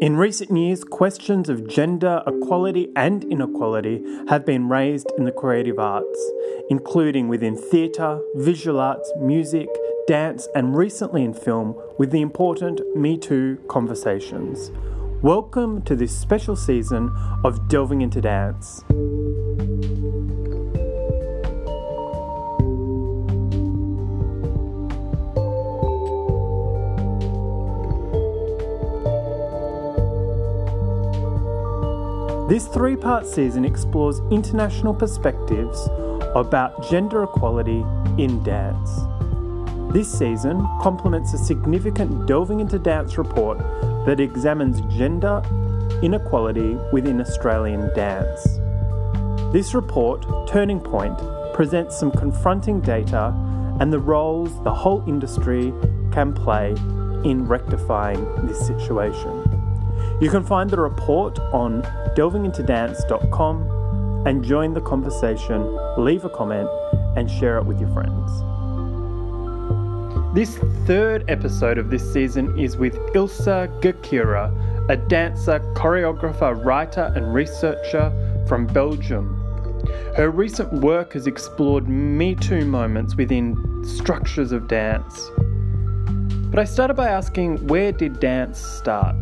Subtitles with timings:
[0.00, 5.80] In recent years, questions of gender equality and inequality have been raised in the creative
[5.80, 6.30] arts,
[6.70, 9.68] including within theatre, visual arts, music,
[10.06, 14.70] dance, and recently in film with the important Me Too conversations.
[15.20, 17.10] Welcome to this special season
[17.42, 18.84] of Delving into Dance.
[32.48, 35.86] This three part season explores international perspectives
[36.34, 37.84] about gender equality
[38.16, 38.90] in dance.
[39.92, 43.58] This season complements a significant Delving into Dance report
[44.06, 45.42] that examines gender
[46.02, 48.58] inequality within Australian dance.
[49.52, 51.18] This report, Turning Point,
[51.52, 53.34] presents some confronting data
[53.78, 55.70] and the roles the whole industry
[56.12, 56.70] can play
[57.24, 59.47] in rectifying this situation.
[60.20, 61.82] You can find the report on
[62.16, 66.68] delvingintodance.com and join the conversation, leave a comment,
[67.16, 68.42] and share it with your friends.
[70.34, 77.32] This third episode of this season is with Ilse Ghekiere, a dancer, choreographer, writer, and
[77.32, 78.10] researcher
[78.48, 79.36] from Belgium.
[80.16, 85.30] Her recent work has explored Me Too moments within structures of dance.
[86.50, 89.14] But I started by asking where did dance start?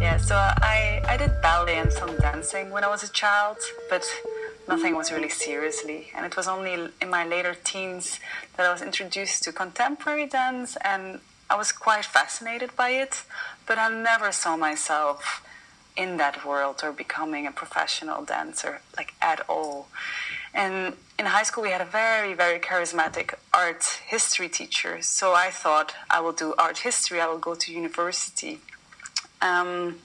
[0.00, 4.04] Yeah, so I, I did ballet and some dancing when I was a child, but
[4.68, 6.08] nothing was really seriously.
[6.14, 8.20] And it was only in my later teens
[8.56, 13.22] that I was introduced to contemporary dance, and I was quite fascinated by it,
[13.66, 15.42] but I never saw myself
[15.96, 19.88] in that world or becoming a professional dancer, like at all.
[20.52, 25.02] And in high school, we had a very, very charismatic art history teacher.
[25.02, 28.60] So I thought I will do art history, I will go to university.
[29.44, 29.96] Um,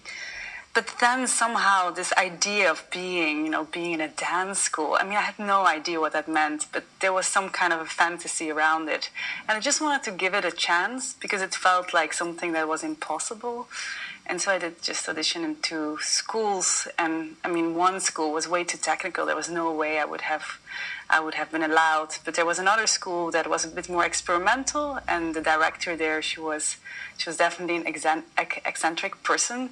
[0.75, 5.03] but then somehow this idea of being, you know, being in a dance school, I
[5.03, 7.85] mean, I had no idea what that meant, but there was some kind of a
[7.85, 9.09] fantasy around it.
[9.47, 12.67] And I just wanted to give it a chance because it felt like something that
[12.67, 13.67] was impossible.
[14.27, 16.87] And so I did just audition into schools.
[16.99, 19.25] And I mean, one school was way too technical.
[19.25, 20.59] There was no way I would have.
[21.09, 24.05] I would have been allowed, but there was another school that was a bit more
[24.05, 26.77] experimental, and the director there, she was,
[27.17, 28.23] she was definitely an
[28.65, 29.71] eccentric person,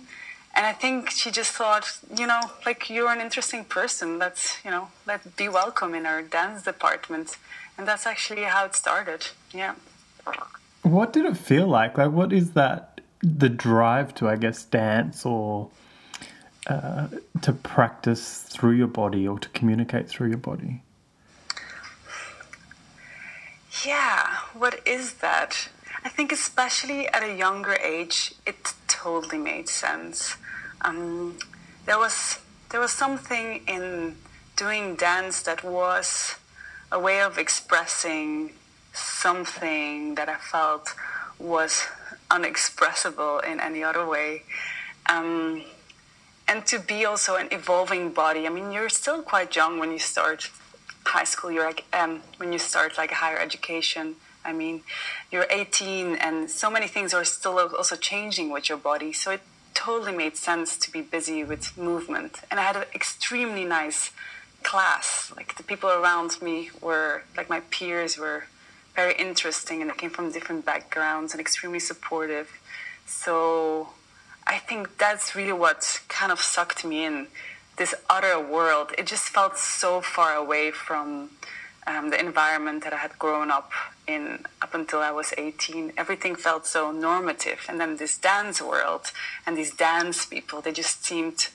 [0.56, 4.18] and I think she just thought, you know, like you're an interesting person.
[4.18, 7.38] Let's, you know, let be welcome in our dance department,
[7.78, 9.28] and that's actually how it started.
[9.54, 9.76] Yeah.
[10.82, 12.00] What did it feel like?
[12.00, 13.02] Like, what is that?
[13.22, 15.70] The drive to, I guess, dance or
[16.66, 17.08] uh,
[17.42, 20.82] to practice through your body or to communicate through your body.
[23.86, 25.70] Yeah, what is that?
[26.04, 30.36] I think, especially at a younger age, it totally made sense.
[30.82, 31.38] Um,
[31.86, 32.40] there was
[32.70, 34.16] there was something in
[34.56, 36.36] doing dance that was
[36.92, 38.52] a way of expressing
[38.94, 40.94] something that I felt
[41.40, 41.86] was
[42.32, 44.44] unexpressible in any other way.
[45.08, 45.64] Um,
[46.48, 48.48] and to be also an evolving body.
[48.48, 50.50] I mean, you're still quite young when you start
[51.08, 51.52] high school.
[51.52, 54.16] You're like um, when you start like higher education.
[54.46, 54.84] I mean,
[55.30, 59.12] you're 18, and so many things are still also changing with your body.
[59.12, 59.42] So it
[59.74, 62.40] totally made sense to be busy with movement.
[62.50, 64.12] And I had an extremely nice
[64.64, 65.32] class.
[65.36, 68.46] Like the people around me were, like my peers were
[68.96, 72.50] very interesting and they came from different backgrounds and extremely supportive.
[73.06, 73.90] So
[74.48, 77.28] I think that's really what kind of sucked me in
[77.78, 78.92] this other world.
[78.98, 81.30] It just felt so far away from
[81.88, 83.72] um, the environment that I had grown up
[84.06, 85.94] in up until I was 18.
[85.98, 87.66] Everything felt so normative.
[87.70, 89.12] And then this dance world
[89.46, 91.48] and these dance people, they just seemed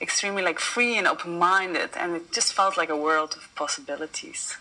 [0.00, 4.56] extremely like free and open-minded and it just felt like a world of possibilities.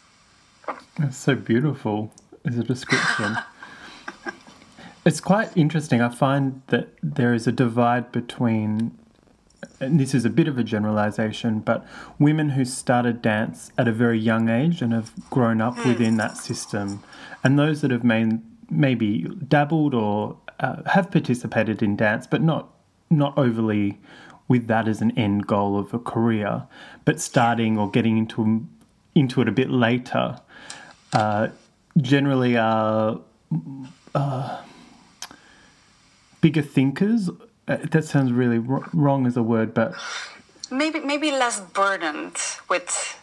[0.97, 2.13] That's so beautiful
[2.45, 3.37] as a description.
[5.05, 6.01] it's quite interesting.
[6.01, 8.97] I find that there is a divide between
[9.79, 11.85] and this is a bit of a generalization, but
[12.19, 15.87] women who started dance at a very young age and have grown up mm.
[15.87, 17.03] within that system,
[17.43, 18.03] and those that have
[18.69, 22.69] maybe dabbled or uh, have participated in dance, but not
[23.09, 23.99] not overly
[24.47, 26.63] with that as an end goal of a career,
[27.05, 28.67] but starting or getting into
[29.15, 30.39] into it a bit later,
[31.13, 31.47] uh,
[31.97, 33.19] generally are
[34.15, 34.61] uh,
[36.41, 37.29] bigger thinkers
[37.67, 39.93] uh, that sounds really wrong as a word, but
[40.69, 42.37] maybe maybe less burdened
[42.69, 43.19] with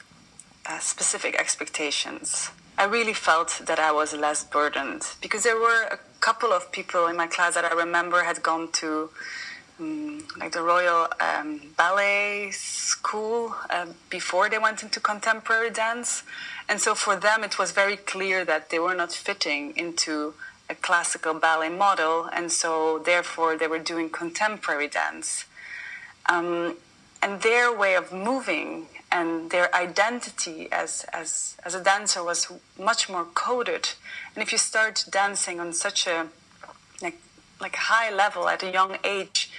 [0.66, 2.50] uh, specific expectations.
[2.78, 7.06] I really felt that I was less burdened because there were a couple of people
[7.08, 9.10] in my class that I remember had gone to
[9.78, 16.22] um, like the Royal um, Ballet School uh, before they went into contemporary dance,
[16.68, 20.34] and so for them it was very clear that they were not fitting into
[20.70, 25.44] a classical ballet model, and so therefore they were doing contemporary dance.
[26.28, 26.76] Um,
[27.22, 33.08] and their way of moving and their identity as, as, as a dancer was much
[33.08, 33.90] more coded.
[34.34, 36.28] And if you start dancing on such a
[37.02, 37.18] like,
[37.60, 39.50] like high level at a young age,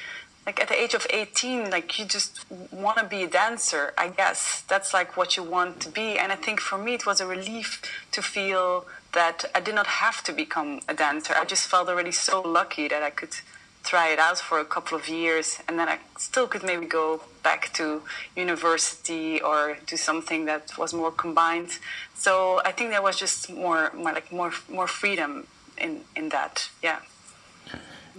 [0.46, 4.08] like at the age of 18, like you just want to be a dancer, I
[4.10, 4.62] guess.
[4.62, 6.18] That's like what you want to be.
[6.18, 7.82] And I think for me, it was a relief
[8.14, 11.34] to feel that I did not have to become a dancer.
[11.38, 13.36] I just felt already so lucky that I could
[13.84, 17.22] try it out for a couple of years and then I still could maybe go
[17.44, 18.04] back to
[18.36, 21.80] university or do something that was more combined.
[22.14, 25.48] So I think there was just more, more like more more freedom
[25.78, 26.70] in in that.
[26.84, 27.00] Yeah.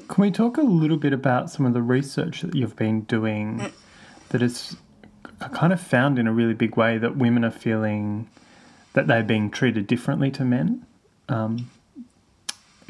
[0.09, 3.59] Can we talk a little bit about some of the research that you've been doing
[3.59, 3.73] mm.
[4.31, 4.77] that is
[5.53, 8.29] kind of found in a really big way that women are feeling
[8.95, 10.87] that they're being treated differently to men?
[11.29, 11.71] Um,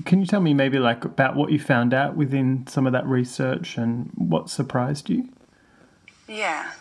[0.04, 3.06] can you tell me maybe like about what you found out within some of that
[3.06, 5.28] research and what surprised you?
[6.26, 6.72] Yeah,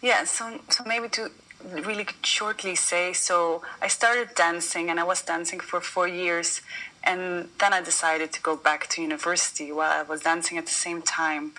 [0.00, 0.24] yeah.
[0.24, 1.30] So, so maybe to
[1.70, 6.60] really shortly say, so I started dancing and I was dancing for four years,
[7.04, 10.72] and then I decided to go back to university while I was dancing at the
[10.72, 11.52] same time.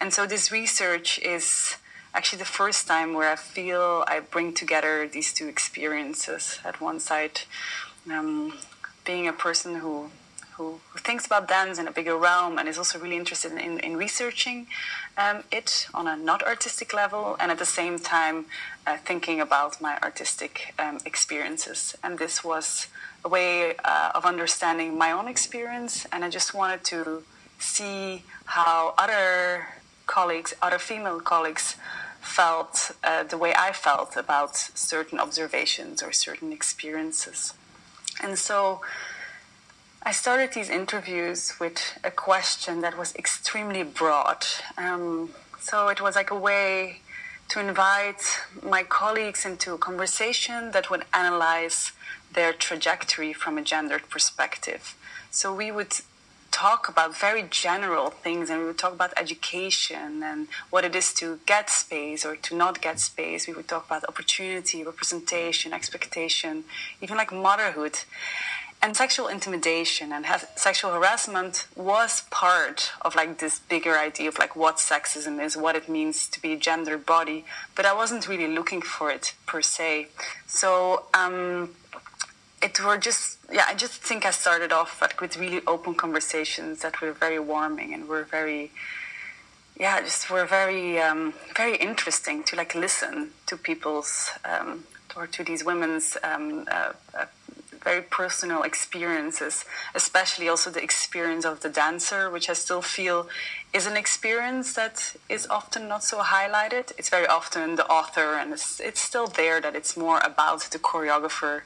[0.00, 1.76] And so this research is
[2.14, 7.00] actually the first time where I feel I bring together these two experiences at one
[7.00, 7.42] side.
[8.10, 8.54] Um,
[9.04, 10.10] being a person who
[10.58, 13.96] who, thinks about dance in a bigger realm and is also really interested in, in
[13.96, 14.66] researching
[15.16, 18.46] um, it on a not artistic level, and at the same time
[18.86, 21.96] uh, thinking about my artistic um, experiences.
[22.02, 22.88] And this was
[23.24, 27.22] a way uh, of understanding my own experience, and I just wanted to
[27.58, 29.77] see how other
[30.16, 31.76] colleagues, other female colleagues,
[32.20, 37.54] felt uh, the way I felt about certain observations or certain experiences.
[38.24, 38.80] And so
[40.02, 44.44] I started these interviews with a question that was extremely broad.
[44.76, 47.00] Um, so it was like a way
[47.50, 48.22] to invite
[48.62, 51.92] my colleagues into a conversation that would analyze
[52.32, 54.96] their trajectory from a gendered perspective.
[55.30, 55.94] So we would
[56.50, 61.12] talk about very general things and we would talk about education and what it is
[61.14, 63.46] to get space or to not get space.
[63.46, 66.64] We would talk about opportunity, representation, expectation,
[67.00, 68.00] even like motherhood
[68.80, 70.24] and sexual intimidation and
[70.54, 75.74] sexual harassment was part of like this bigger idea of like what sexism is what
[75.74, 79.60] it means to be a gender body but i wasn't really looking for it per
[79.60, 80.06] se
[80.46, 81.70] so um,
[82.62, 86.80] it were just yeah i just think i started off like with really open conversations
[86.82, 88.70] that were very warming and were very
[89.78, 94.84] yeah just were very um, very interesting to like listen to people's um,
[95.16, 97.24] or to these women's um, uh, uh,
[97.82, 99.64] very personal experiences,
[99.94, 103.28] especially also the experience of the dancer, which I still feel
[103.72, 106.92] is an experience that is often not so highlighted.
[106.98, 110.78] It's very often the author, and it's, it's still there that it's more about the
[110.78, 111.62] choreographer.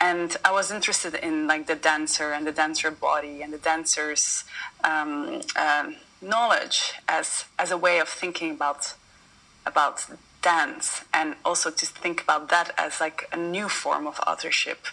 [0.00, 4.44] And I was interested in like the dancer and the dancer body and the dancer's
[4.84, 8.94] um, uh, knowledge as as a way of thinking about
[9.64, 10.06] about
[10.42, 14.86] dance and also to think about that as like a new form of authorship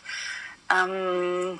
[0.69, 1.59] um,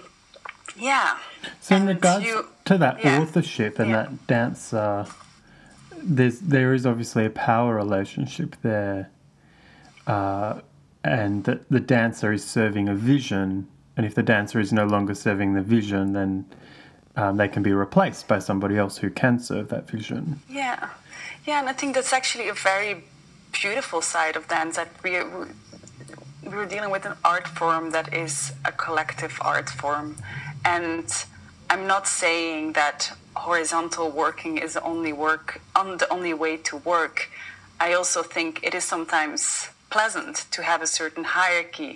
[0.76, 1.18] yeah.
[1.62, 3.22] So in regards you, to that yeah.
[3.22, 4.04] authorship and yeah.
[4.04, 5.08] that dance, uh,
[5.96, 9.12] there's there is obviously a power relationship there,
[10.08, 10.62] uh,
[11.04, 13.68] and that the dancer is serving a vision,
[13.98, 16.46] and if the dancer is no longer serving the vision, then
[17.16, 20.40] um, they can be replaced by somebody else who can serve that vision.
[20.50, 20.90] Yeah,
[21.46, 23.04] yeah, and I think that's actually a very
[23.52, 25.20] beautiful side of dance that we
[26.44, 30.18] we're dealing with an art form that is a collective art form.
[30.66, 31.06] And
[31.70, 36.78] I'm not saying that horizontal working is the only work on the only way to
[36.78, 37.30] work.
[37.80, 41.94] I also think it is sometimes pleasant to have a certain hierarchy.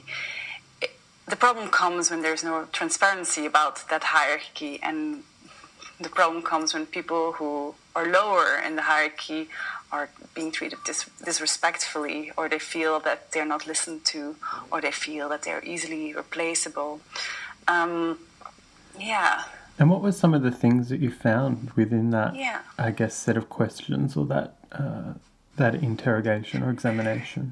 [1.33, 4.99] The problem comes when there's no transparency about that hierarchy, and
[6.05, 7.51] the problem comes when people who
[7.97, 9.41] are lower in the hierarchy
[9.95, 14.35] are being treated dis- disrespectfully, or they feel that they're not listened to,
[14.71, 16.93] or they feel that they're easily replaceable.
[17.67, 18.19] Um,
[19.11, 19.33] yeah.
[19.79, 22.61] And what were some of the things that you found within that, yeah.
[22.77, 25.13] I guess, set of questions or that uh,
[25.61, 27.43] that interrogation or examination?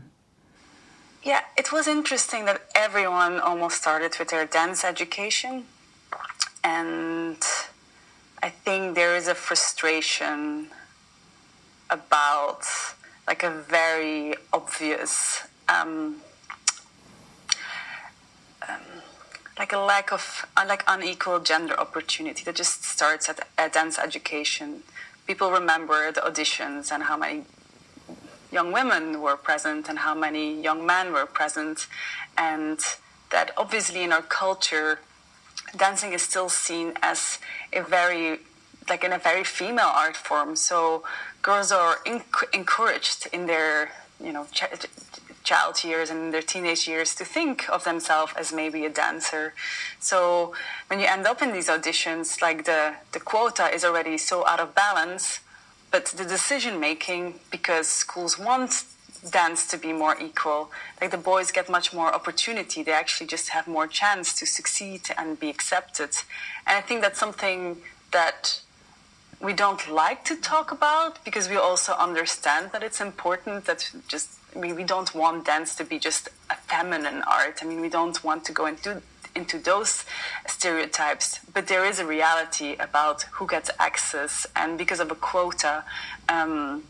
[1.26, 5.66] Yeah, it was interesting that everyone almost started with their dance education,
[6.64, 7.42] and
[8.44, 10.68] I think there is a frustration
[11.90, 12.62] about
[13.26, 16.18] like a very obvious um,
[18.70, 18.78] um,
[19.58, 23.98] like a lack of uh, like unequal gender opportunity that just starts at, at dance
[23.98, 24.84] education.
[25.26, 27.46] People remember the auditions and how many
[28.56, 31.88] young women were present and how many young men were present,
[32.38, 32.80] and
[33.34, 35.00] that obviously in our culture,
[35.76, 37.20] dancing is still seen as
[37.74, 38.40] a very
[38.90, 40.56] like in a very female art form.
[40.56, 41.04] So
[41.42, 43.92] girls are enc- encouraged in their
[44.26, 44.88] you know ch-
[45.44, 49.54] child years and their teenage years to think of themselves as maybe a dancer.
[50.00, 50.54] So
[50.88, 52.82] when you end up in these auditions, like the,
[53.12, 55.40] the quota is already so out of balance,
[55.96, 58.84] but the decision making, because schools want
[59.32, 62.84] dance to be more equal, like the boys get much more opportunity.
[62.84, 66.10] They actually just have more chance to succeed and be accepted.
[66.68, 67.78] And I think that's something
[68.12, 68.60] that
[69.40, 74.32] we don't like to talk about because we also understand that it's important that just
[74.54, 77.60] I mean, we don't want dance to be just a feminine art.
[77.62, 79.02] I mean, we don't want to go into
[79.36, 80.06] into those
[80.48, 85.84] stereotypes, but there is a reality about who gets access, and because of a quota,
[86.30, 86.84] um,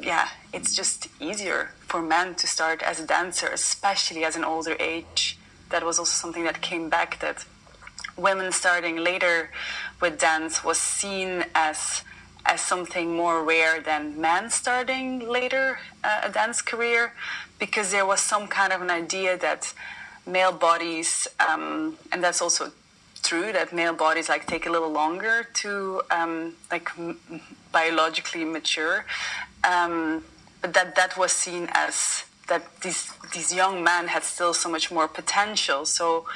[0.00, 4.76] yeah, it's just easier for men to start as a dancer, especially as an older
[4.80, 5.38] age.
[5.70, 7.44] That was also something that came back that
[8.16, 9.50] women starting later
[10.00, 12.02] with dance was seen as
[12.46, 17.14] as something more rare than men starting later uh, a dance career
[17.58, 19.72] because there was some kind of an idea that
[20.26, 22.72] male bodies um, and that's also
[23.24, 27.18] true that male bodies like take a little longer to um, like m-
[27.72, 29.06] biologically mature.
[29.64, 30.24] Um,
[30.60, 34.90] but that that was seen as that these these young men had still so much
[34.90, 35.84] more potential.
[35.86, 36.26] So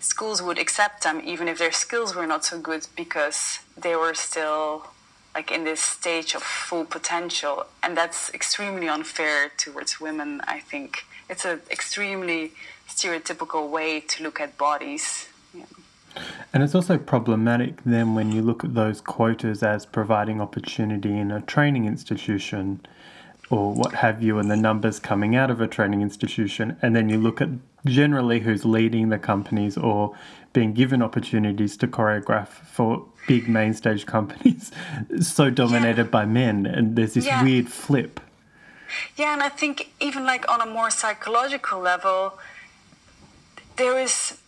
[0.00, 4.14] schools would accept them even if their skills were not so good because they were
[4.14, 4.86] still
[5.34, 7.66] like in this stage of full potential.
[7.82, 11.04] And that's extremely unfair towards women i think.
[11.28, 12.52] It's an extremely
[12.96, 15.64] stereotypical way to look at bodies yeah.
[16.52, 21.30] and it's also problematic then when you look at those quotas as providing opportunity in
[21.30, 22.80] a training institution
[23.50, 27.08] or what have you, and the numbers coming out of a training institution, and then
[27.08, 27.48] you look at
[27.84, 30.16] generally who's leading the companies or
[30.52, 34.72] being given opportunities to choreograph for big main stage companies
[35.20, 36.10] so dominated yeah.
[36.10, 37.42] by men and there's this yeah.
[37.42, 38.20] weird flip
[39.16, 42.38] yeah and i think even like on a more psychological level
[43.76, 44.38] there is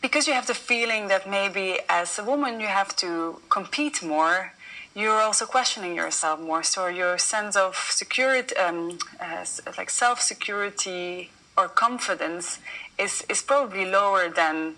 [0.00, 4.52] because you have the feeling that maybe as a woman you have to compete more
[4.98, 6.64] you're also questioning yourself more.
[6.64, 9.44] So your sense of security um, uh,
[9.76, 12.58] like self security or confidence
[12.98, 14.74] is is probably lower than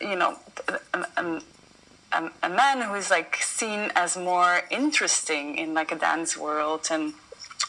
[0.00, 0.38] you know
[0.94, 6.36] a, a, a, man who is like seen as more interesting in like a dance
[6.36, 7.14] world and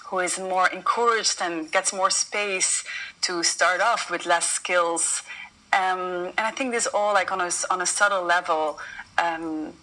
[0.05, 2.83] who is more encouraged and gets more space
[3.21, 5.23] to start off with less skills.
[5.71, 8.79] Um, and I think this all like on a on a subtle level
[9.17, 9.73] um,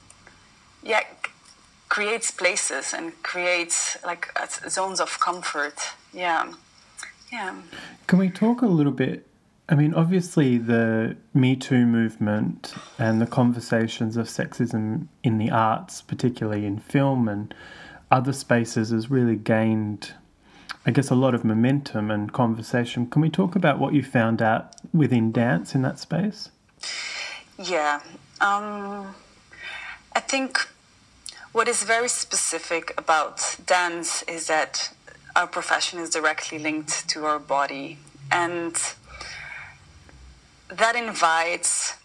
[0.82, 1.02] yeah
[1.88, 4.28] creates places and creates like
[4.68, 5.78] zones of comfort.
[6.12, 6.52] Yeah.
[7.32, 7.56] Yeah.
[8.06, 9.26] Can we talk a little bit
[9.70, 16.02] I mean, obviously, the Me Too movement and the conversations of sexism in the arts,
[16.02, 17.54] particularly in film and
[18.10, 20.14] other spaces, has really gained,
[20.84, 23.06] I guess, a lot of momentum and conversation.
[23.08, 26.50] Can we talk about what you found out within dance in that space?
[27.58, 28.00] Yeah.
[28.40, 29.14] Um,
[30.14, 30.58] I think
[31.52, 34.92] what is very specific about dance is that
[35.36, 37.98] our profession is directly linked to our body.
[38.32, 38.76] And
[40.68, 41.96] that invites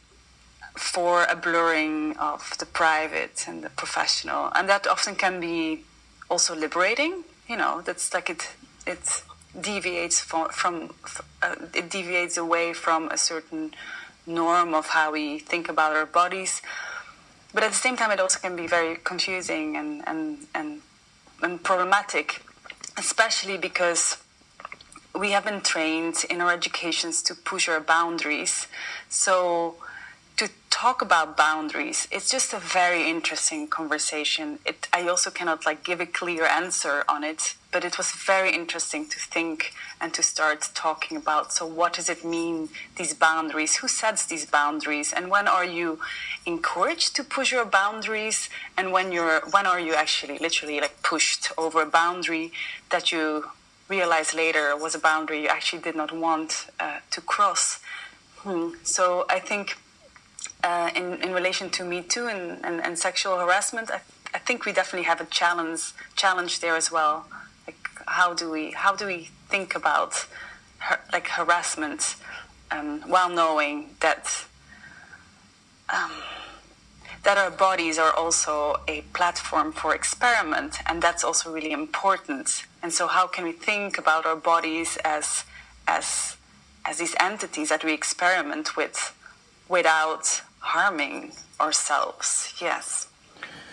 [0.76, 5.84] for a blurring of the private and the professional, and that often can be
[6.30, 7.24] also liberating.
[7.48, 8.52] You know, that's like it
[8.86, 9.24] it
[9.60, 10.94] deviates from, from
[11.42, 13.74] uh, it deviates away from a certain
[14.28, 16.62] norm of how we think about our bodies.
[17.54, 20.82] But at the same time, it also can be very confusing and and and,
[21.42, 22.42] and problematic,
[22.98, 24.18] especially because
[25.18, 28.68] we have been trained in our educations to push our boundaries.
[29.08, 29.78] So
[30.38, 34.60] to talk about boundaries, it's just a very interesting conversation.
[34.66, 38.54] It, I also cannot like give a clear answer on it, but it was very
[38.54, 41.54] interesting to think and to start talking about.
[41.54, 43.78] So what does it mean these boundaries?
[43.78, 45.14] Who sets these boundaries?
[45.14, 46.00] And when are you
[46.46, 48.50] encouraged to push your boundaries?
[48.78, 52.52] And when you're when are you actually literally like pushed over a boundary
[52.90, 53.46] that you
[53.88, 57.80] realize later was a boundary you actually did not want uh, to cross.
[58.40, 58.72] Hmm.
[58.84, 59.78] So I think
[60.64, 64.02] uh, in, in relation to Me Too and, and, and, sexual harassment, I,
[64.34, 67.28] I think we definitely have a challenge challenge there as well.
[67.68, 70.26] Like how do we how do we think about
[70.80, 72.16] her, like harassment
[72.72, 74.46] um, while knowing that
[75.94, 76.12] um,
[77.24, 82.66] that our bodies are also a platform for experiment, and that's also really important.
[82.82, 85.44] And so, how can we think about our bodies as
[85.88, 86.38] as
[86.86, 89.15] as these entities that we experiment with
[89.68, 92.54] without harming ourselves?
[92.60, 93.08] Yes.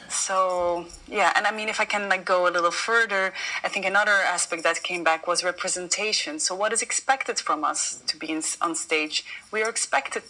[0.09, 3.33] So yeah, and I mean, if I can like go a little further,
[3.65, 6.39] I think another aspect that came back was representation.
[6.39, 9.25] So what is expected from us to be in, on stage?
[9.51, 10.23] We are expected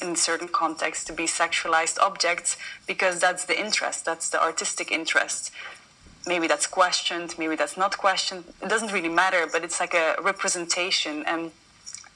[0.00, 5.50] in certain contexts to be sexualized objects because that's the interest, that's the artistic interest.
[6.26, 8.44] Maybe that's questioned, maybe that's not questioned.
[8.62, 11.24] It doesn't really matter, but it's like a representation.
[11.26, 11.50] And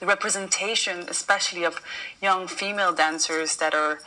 [0.01, 1.81] the representation, especially of
[2.21, 3.99] young female dancers that are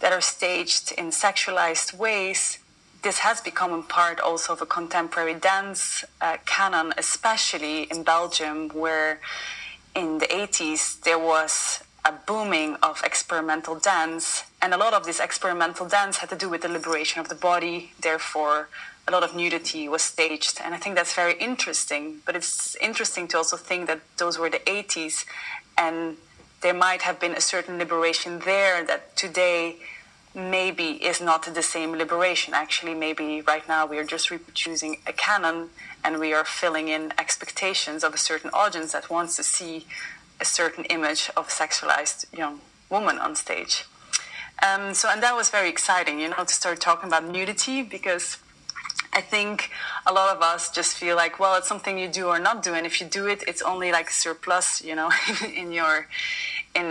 [0.00, 2.58] that are staged in sexualized ways,
[3.02, 8.68] this has become a part also of a contemporary dance uh, canon, especially in Belgium,
[8.68, 9.20] where
[9.94, 14.44] in the 80s there was a booming of experimental dance.
[14.62, 17.34] And a lot of this experimental dance had to do with the liberation of the
[17.34, 17.92] body.
[18.00, 18.68] Therefore,
[19.08, 20.60] a lot of nudity was staged.
[20.62, 22.18] And I think that's very interesting.
[22.26, 25.24] But it's interesting to also think that those were the 80s
[25.76, 26.18] and
[26.60, 29.76] there might have been a certain liberation there that today
[30.34, 32.52] maybe is not the same liberation.
[32.52, 35.70] Actually, maybe right now we are just reproducing a canon
[36.04, 39.86] and we are filling in expectations of a certain audience that wants to see
[40.40, 42.60] a certain image of a sexualized young
[42.90, 43.84] woman on stage.
[44.62, 48.38] Um, so, and that was very exciting, you know, to start talking about nudity because
[49.18, 49.70] I think
[50.06, 52.72] a lot of us just feel like, well, it's something you do or not do,
[52.74, 55.10] and if you do it, it's only like surplus, you know,
[55.62, 56.06] in your
[56.78, 56.88] in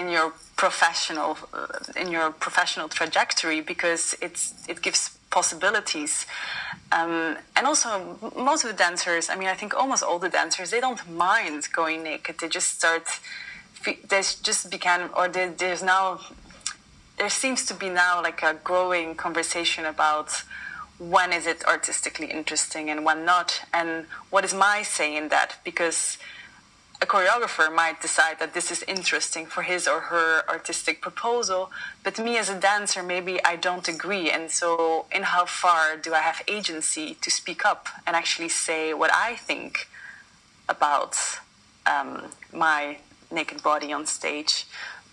[0.00, 0.28] in your
[0.64, 1.66] professional uh,
[2.02, 5.00] in your professional trajectory because it's it gives
[5.38, 6.24] possibilities.
[6.92, 7.88] Um, and also,
[8.36, 11.68] most of the dancers, I mean, I think almost all the dancers, they don't mind
[11.72, 12.38] going naked.
[12.38, 13.06] They just start,
[13.84, 16.20] they just began, or they, there's now,
[17.18, 20.28] there seems to be now like a growing conversation about
[20.98, 23.62] when is it artistically interesting and when not.
[23.72, 25.56] And what is my say in that?
[25.64, 26.18] Because
[27.02, 31.70] a choreographer might decide that this is interesting for his or her artistic proposal,
[32.02, 34.30] but me as a dancer, maybe I don't agree.
[34.30, 38.94] And so, in how far do I have agency to speak up and actually say
[38.94, 39.88] what I think
[40.68, 41.16] about
[41.84, 42.98] um, my
[43.30, 44.64] naked body on stage?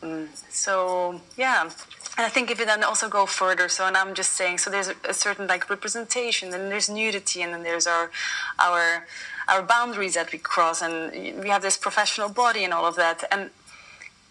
[0.02, 1.70] Um, so, yeah.
[2.16, 4.70] And I think if you then also go further, so and I'm just saying, so
[4.70, 8.12] there's a, certain like representation, and there's nudity, and then there's our
[8.60, 9.08] our
[9.48, 13.24] our boundaries that we cross, and we have this professional body and all of that.
[13.32, 13.50] And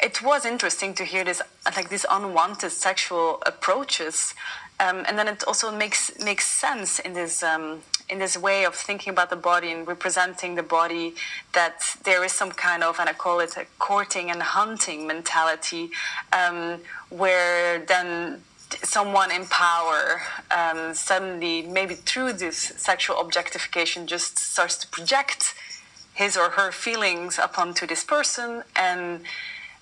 [0.00, 1.42] it was interesting to hear this,
[1.76, 4.34] like these unwanted sexual approaches,
[4.80, 8.74] um, and then it also makes makes sense in this um, in this way of
[8.74, 11.14] thinking about the body and representing the body
[11.52, 15.90] that there is some kind of, and I call it a courting and hunting mentality,
[16.32, 18.42] um, where then
[18.82, 25.54] someone in power um, suddenly, maybe through this sexual objectification, just starts to project
[26.14, 29.22] his or her feelings upon to this person, and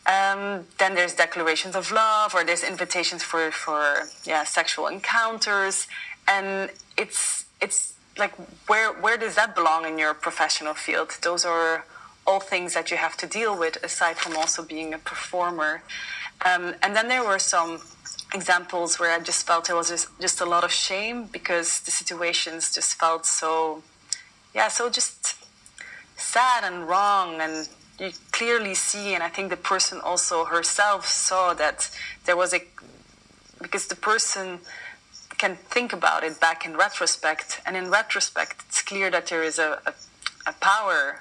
[0.07, 5.87] um, then there's declarations of love, or there's invitations for for yeah sexual encounters,
[6.27, 8.33] and it's it's like
[8.69, 11.17] where where does that belong in your professional field?
[11.23, 11.85] Those are
[12.27, 15.83] all things that you have to deal with aside from also being a performer.
[16.45, 17.81] Um, and then there were some
[18.35, 21.91] examples where I just felt there was just, just a lot of shame because the
[21.91, 23.83] situations just felt so,
[24.55, 25.37] yeah, so just
[26.17, 27.41] sad and wrong.
[27.41, 27.69] And
[28.01, 31.91] you clearly see, and I think the person also herself saw that
[32.25, 32.61] there was a,
[33.61, 34.61] because the person
[35.37, 39.59] can think about it back in retrospect, and in retrospect, it's clear that there is
[39.59, 39.93] a, a,
[40.47, 41.21] a power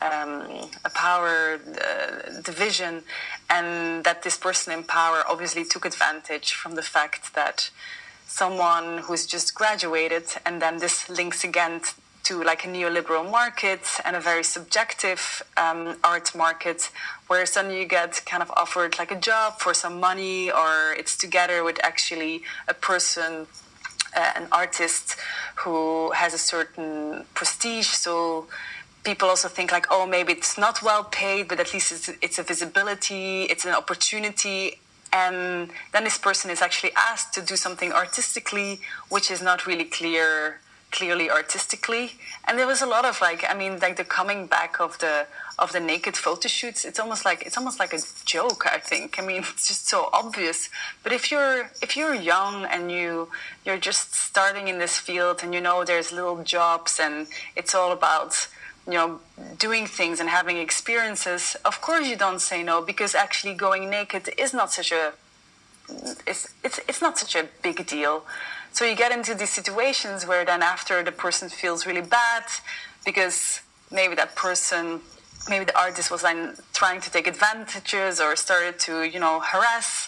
[0.00, 3.02] um, a power uh, division,
[3.50, 7.70] and that this person in power obviously took advantage from the fact that
[8.26, 11.80] someone who's just graduated, and then this links again
[12.24, 16.90] to like a neoliberal market and a very subjective um, art market,
[17.28, 21.16] where suddenly you get kind of offered like a job for some money, or it's
[21.16, 23.46] together with actually a person
[24.16, 25.16] uh, an artist
[25.56, 27.88] who has a certain prestige.
[27.88, 28.46] So
[29.04, 32.38] people also think like, oh, maybe it's not well paid, but at least it's, it's
[32.38, 34.80] a visibility, it's an opportunity.
[35.12, 39.84] And then this person is actually asked to do something artistically, which is not really
[39.84, 42.12] clear clearly artistically.
[42.46, 45.26] And there was a lot of like i mean like the coming back of the
[45.58, 49.18] of the naked photo shoots it's almost like it's almost like a joke i think.
[49.18, 50.70] I mean it's just so obvious.
[51.02, 53.28] But if you're if you're young and you
[53.64, 57.92] you're just starting in this field and you know there's little jobs and it's all
[57.92, 58.48] about
[58.86, 59.20] you know
[59.58, 64.30] doing things and having experiences of course you don't say no because actually going naked
[64.38, 65.12] is not such a
[66.26, 68.24] it's it's, it's not such a big deal
[68.78, 72.44] so you get into these situations where then after the person feels really bad
[73.04, 73.60] because
[73.90, 75.00] maybe that person
[75.50, 80.06] maybe the artist was then trying to take advantages or started to you know harass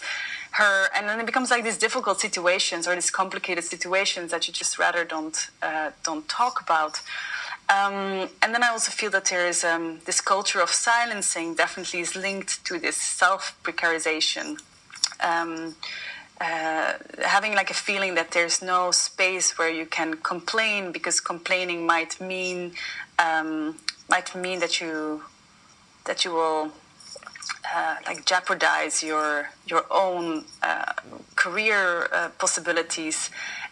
[0.51, 4.53] her and then it becomes like these difficult situations or these complicated situations that you
[4.53, 7.01] just rather don't uh, don't talk about
[7.67, 11.99] um, and then I also feel that there is um, this culture of silencing definitely
[11.99, 14.59] is linked to this self precarization.
[15.21, 15.75] Um,
[16.41, 21.85] uh, having like a feeling that there's no space where you can complain because complaining
[21.85, 22.73] might mean
[23.19, 23.77] um,
[24.09, 25.21] might mean that you
[26.05, 26.71] that you will
[27.73, 30.93] uh, like jeopardize your your own uh,
[31.35, 33.29] career uh, possibilities.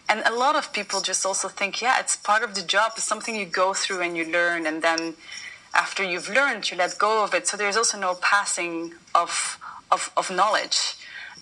[0.08, 2.92] And a lot of people just also think yeah it's part of the job.
[2.98, 5.16] It's something you go through and you learn and then
[5.74, 7.48] after you've learned you let go of it.
[7.48, 9.58] So there's also no passing of
[9.92, 10.99] of, of knowledge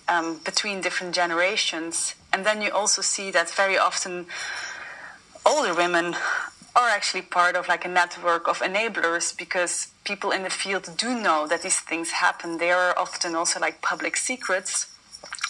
[0.08, 2.14] um, between different generations.
[2.32, 4.26] And then you also see that very often
[5.46, 6.14] older women
[6.76, 11.20] are actually part of like a network of enablers because people in the field do
[11.20, 12.58] know that these things happen.
[12.58, 14.86] They are often also like public secrets.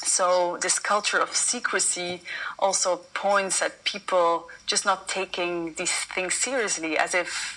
[0.02, 2.22] So this culture of secrecy
[2.58, 7.56] also points at people just not taking these things seriously as if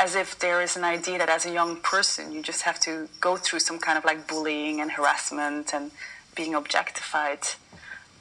[0.00, 3.08] as if there is an idea that as a young person you just have to
[3.20, 5.92] go through some kind of like bullying and harassment and
[6.34, 7.40] being objectified.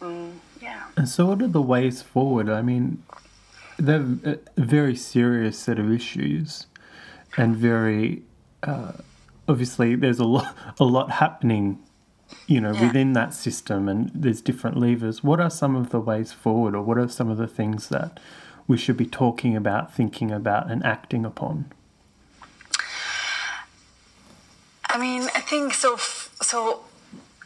[0.02, 0.84] Mm, yeah.
[0.98, 2.50] And so, what are the ways forward?
[2.50, 3.04] I mean,
[3.78, 6.68] they're a very serious set of issues,
[7.38, 8.24] and very
[8.64, 8.94] uh,
[9.48, 11.82] obviously there's a lot a lot happening,
[12.48, 12.88] you know, yeah.
[12.88, 15.24] within that system, and there's different levers.
[15.24, 18.20] What are some of the ways forward, or what are some of the things that
[18.68, 21.72] we should be talking about, thinking about, and acting upon?
[24.90, 25.98] I mean, I think so.
[25.98, 26.82] So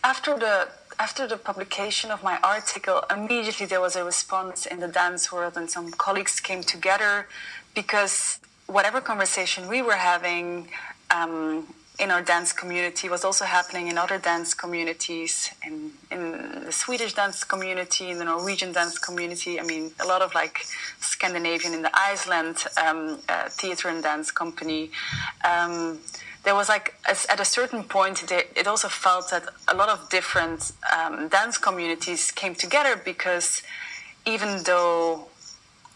[0.03, 4.87] after the after the publication of my article, immediately there was a response in the
[4.87, 7.27] dance world, and some colleagues came together
[7.75, 10.69] because whatever conversation we were having
[11.11, 11.67] um,
[11.99, 17.13] in our dance community was also happening in other dance communities, in, in the Swedish
[17.13, 19.59] dance community, in the Norwegian dance community.
[19.59, 20.65] I mean, a lot of like
[20.99, 24.91] Scandinavian in the Iceland um, uh, theater and dance company.
[25.43, 25.99] Um,
[26.47, 30.71] there was like at a certain point it also felt that a lot of different
[30.95, 33.61] um, dance communities came together because
[34.25, 35.27] even though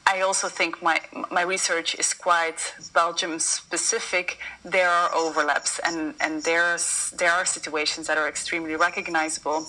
[0.06, 1.00] I also think my
[1.38, 2.60] my research is quite
[2.94, 4.40] Belgium specific.
[4.66, 9.60] There are overlaps, and and there's there are situations that are extremely recognizable.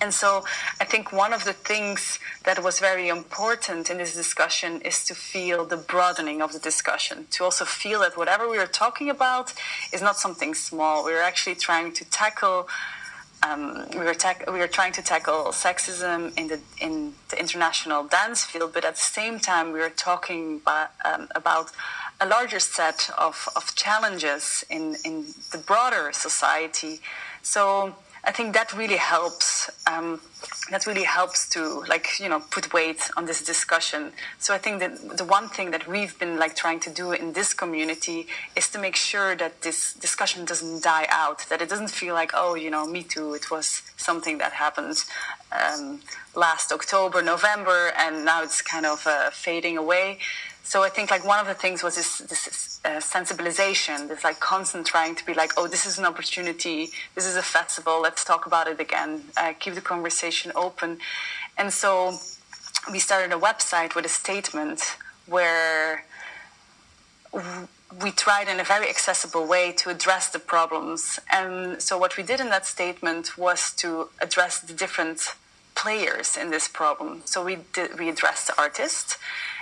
[0.00, 0.44] And so
[0.80, 5.14] I think one of the things that was very important in this discussion is to
[5.14, 9.54] feel the broadening of the discussion, to also feel that whatever we are talking about
[9.92, 11.04] is not something small.
[11.04, 12.68] We're actually trying to tackle.
[13.42, 14.16] Um, we, were
[14.48, 18.94] we were trying to tackle sexism in the in the international dance field, but at
[18.94, 20.60] the same time, we were talking
[21.04, 21.70] um, about
[22.20, 27.00] a larger set of, of challenges in, in the broader society.
[27.42, 27.94] So
[28.26, 29.70] I think that really helps.
[29.86, 30.20] Um,
[30.70, 34.12] that really helps to like you know put weight on this discussion.
[34.38, 37.34] So I think that the one thing that we've been like trying to do in
[37.34, 41.46] this community is to make sure that this discussion doesn't die out.
[41.50, 43.34] That it doesn't feel like oh you know me too.
[43.34, 45.04] It was something that happened
[45.52, 46.00] um,
[46.34, 50.18] last October, November, and now it's kind of uh, fading away
[50.66, 54.40] so I think like one of the things was this, this uh, sensibilization, this like
[54.40, 58.24] constant trying to be like, oh, this is an opportunity, this is a festival, let's
[58.24, 60.98] talk about it again, uh, keep the conversation open.
[61.56, 62.18] And so
[62.90, 66.04] we started a website with a statement where
[68.02, 71.20] we tried in a very accessible way to address the problems.
[71.32, 75.20] And so what we did in that statement was to address the different
[75.76, 77.22] players in this problem.
[77.24, 79.16] So we did, we addressed the artist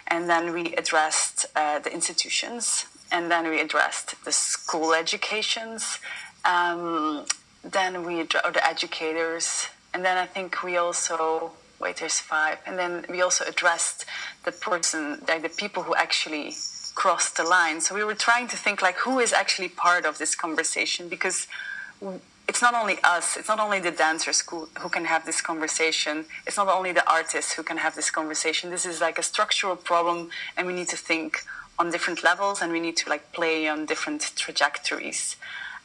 [0.08, 5.98] and then we addressed uh, the institutions, and then we addressed the school educations,
[6.44, 7.24] um,
[7.62, 12.78] then we or the educators, and then I think we also wait there's five, and
[12.78, 14.04] then we also addressed
[14.44, 16.54] the person, like the people who actually
[16.94, 17.80] crossed the line.
[17.80, 21.46] So we were trying to think like who is actually part of this conversation because
[22.48, 26.26] it's not only us, it's not only the dancers who, who can have this conversation,
[26.46, 28.70] it's not only the artists who can have this conversation.
[28.70, 31.44] This is like a structural problem, and we need to think
[31.78, 35.36] on different levels and we need to like play on different trajectories.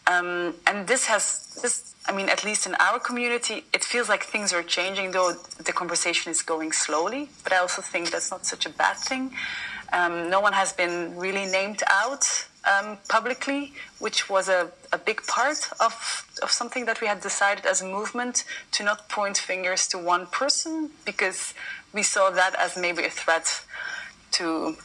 [0.08, 4.24] Um, and this has this i mean at least in our community it feels like
[4.24, 8.45] things are changing though the conversation is going slowly but i also think that's not
[8.45, 9.32] such a bad thing
[9.91, 15.26] um, no one has been really named out um, publicly, which was a, a big
[15.28, 19.88] part of, of something that we had decided as a movement to not point fingers
[19.88, 21.54] to one person because
[21.93, 23.65] we saw that as maybe a threat
[24.32, 24.76] to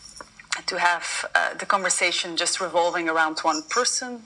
[0.66, 4.22] to have uh, the conversation just revolving around one person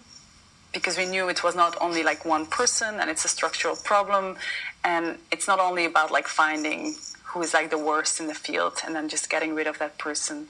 [0.75, 4.37] because we knew it was not only like one person and it's a structural problem
[4.85, 8.75] and it's not only about like finding who is like the worst in the field
[8.85, 10.49] and then just getting rid of that person.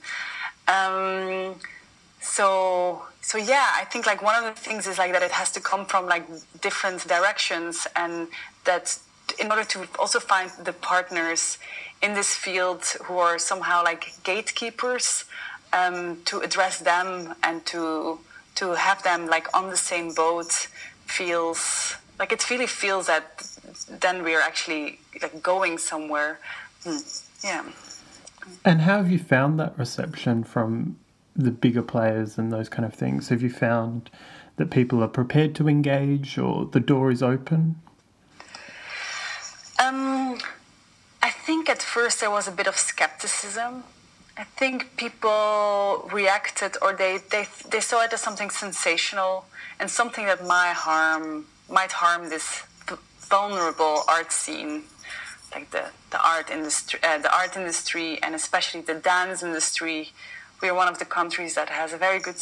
[0.67, 1.55] Um,
[2.19, 5.51] so so yeah i think like one of the things is like that it has
[5.51, 6.25] to come from like
[6.61, 8.27] different directions and
[8.65, 8.97] that
[9.39, 11.57] in order to also find the partners
[12.01, 15.25] in this field who are somehow like gatekeepers
[15.73, 18.19] um, to address them and to
[18.55, 20.67] to have them like on the same boat
[21.05, 23.47] feels like it really feels that
[24.01, 26.39] then we're actually like going somewhere
[26.83, 26.97] hmm.
[27.43, 27.63] yeah
[28.65, 30.97] and how have you found that reception from
[31.35, 33.29] the bigger players and those kind of things?
[33.29, 34.09] Have you found
[34.57, 37.75] that people are prepared to engage or the door is open?
[39.79, 40.37] Um,
[41.23, 43.83] I think at first there was a bit of skepticism.
[44.37, 49.45] I think people reacted or they, they, they saw it as something sensational
[49.79, 52.63] and something that might harm might harm this
[53.29, 54.83] vulnerable art scene
[55.53, 60.11] like the, the art industry uh, the art industry and especially the dance industry
[60.61, 62.41] we are one of the countries that has a very good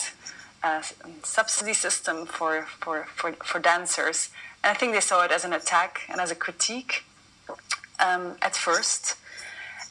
[0.64, 0.82] uh,
[1.24, 4.30] subsidy system for, for, for, for, dancers.
[4.64, 7.04] And I think they saw it as an attack and as a critique
[8.00, 9.16] um, at first.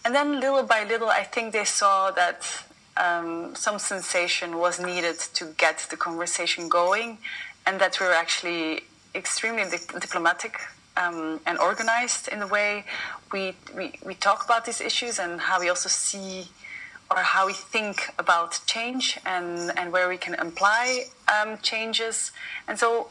[0.04, 2.46] And then little by little, I think they saw that
[2.96, 7.18] um, some sensation was needed to get the conversation going
[7.66, 8.84] and that we were actually
[9.14, 10.60] extremely di- diplomatic
[10.96, 12.84] um, and organized in the way
[13.32, 16.48] we, we, we talk about these issues and how we also see
[17.10, 22.32] or how we think about change and, and where we can apply um, changes.
[22.66, 23.08] And so,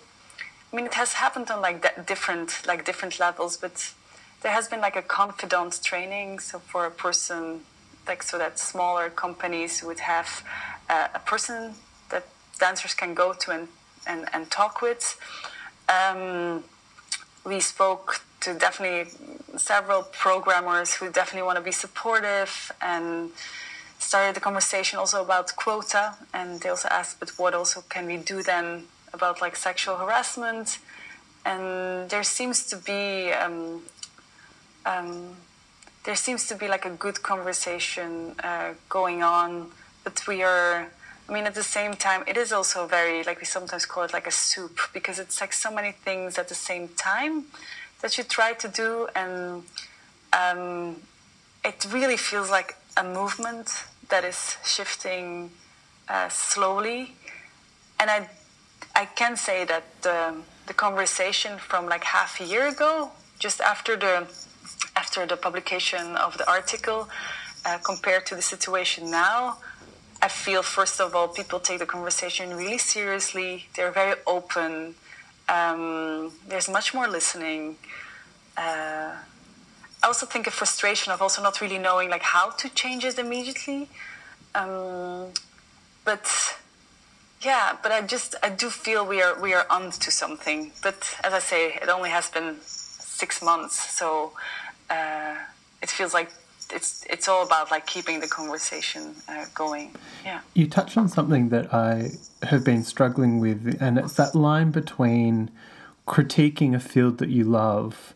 [0.71, 3.93] I mean, it has happened on like different like different levels, but
[4.41, 6.39] there has been like a confidant training.
[6.39, 7.61] So for a person,
[8.07, 10.43] like so that smaller companies would have
[10.89, 11.75] uh, a person
[12.09, 12.27] that
[12.59, 13.67] dancers can go to and
[14.07, 15.17] and, and talk with.
[15.89, 16.63] Um,
[17.45, 19.11] we spoke to definitely
[19.57, 23.31] several programmers who definitely want to be supportive and
[23.99, 28.17] started the conversation also about quota, and they also asked, but what also can we
[28.17, 30.79] do then about like sexual harassment?
[31.45, 33.83] And there seems to be um,
[34.85, 35.35] um,
[36.03, 39.71] there seems to be like a good conversation uh, going on,
[40.03, 40.87] but we are.
[41.27, 44.13] I mean, at the same time, it is also very like we sometimes call it
[44.13, 47.45] like a soup because it's like so many things at the same time
[48.01, 49.63] that you try to do, and
[50.31, 50.97] um,
[51.63, 55.51] it really feels like a movement that is shifting
[56.07, 57.13] uh, slowly.
[57.99, 58.29] And I,
[58.95, 60.35] I can say that the,
[60.67, 64.27] the conversation from like half a year ago, just after the,
[64.95, 67.09] after the publication of the article,
[67.65, 69.57] uh, compared to the situation now,
[70.21, 73.65] I feel first of all people take the conversation really seriously.
[73.75, 74.95] They're very open.
[75.49, 77.77] Um, there's much more listening.
[78.57, 79.15] Uh,
[80.05, 83.17] I also think a frustration of also not really knowing like how to change it
[83.17, 83.89] immediately.
[84.53, 85.31] Um,
[86.03, 86.27] but
[87.41, 90.71] yeah, but I just I do feel we are we are onto something.
[90.83, 94.33] But as I say, it only has been six months, so
[94.91, 95.37] uh,
[95.81, 96.29] it feels like
[96.71, 99.95] it's it's all about like keeping the conversation uh, going.
[100.23, 100.41] Yeah.
[100.53, 102.11] You touched on something that I
[102.43, 105.49] have been struggling with, and it's that line between
[106.07, 108.14] critiquing a field that you love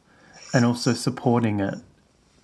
[0.53, 1.75] and also supporting it.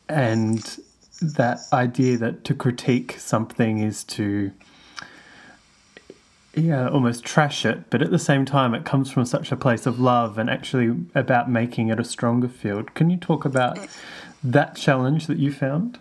[0.08, 0.80] And
[1.22, 4.52] that idea that to critique something is to
[6.54, 9.86] yeah almost trash it but at the same time it comes from such a place
[9.86, 12.94] of love and actually about making it a stronger field.
[12.94, 13.78] Can you talk about
[14.44, 16.00] that challenge that you found?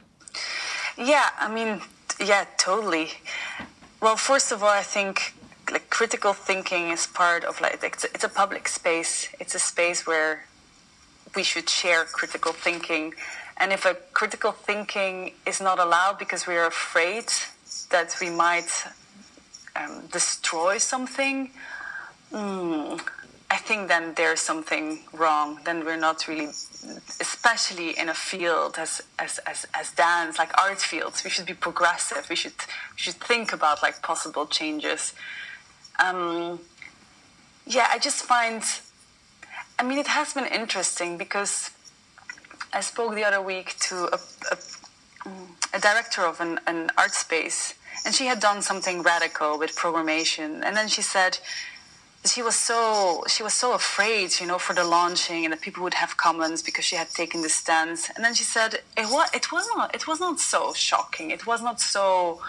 [0.99, 1.81] Yeah i mean
[2.21, 3.11] yeah totally.
[4.01, 5.35] Well first of all i think
[5.71, 9.29] like critical thinking is part of like it's a, public space.
[9.41, 10.47] It's a space where
[11.37, 13.15] we should share critical thinking.
[13.57, 17.27] And if a critical thinking is not allowed because we are afraid
[17.91, 18.71] that we might
[19.77, 21.51] um, destroy something,
[22.33, 23.01] mm,
[23.51, 25.61] I think then there's something wrong.
[25.65, 26.47] Then we're not really,
[27.21, 31.23] especially in a field as as as, as dance, like art fields.
[31.23, 32.27] We should be progressive.
[32.29, 32.59] We should
[32.95, 35.15] we should think about like possible changes.
[36.05, 36.59] Um,
[37.67, 38.63] yeah, I just find.
[39.79, 41.71] I mean, it has been interesting because
[42.73, 44.19] I spoke the other week to a,
[44.53, 44.57] a,
[45.75, 50.63] a director of an, an art space, and she had done something radical with programmation,
[50.65, 51.39] and then she said
[52.25, 55.83] she was so she was so afraid, you know, for the launching and that people
[55.83, 58.11] would have comments because she had taken the stance.
[58.15, 61.31] And then she said it was it was not it was not so shocking.
[61.31, 62.41] It was not so